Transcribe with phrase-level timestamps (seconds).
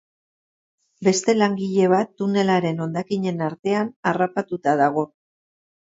[1.07, 5.05] Beste langile bat tunelaren hondakinen artean harrapatuta dago.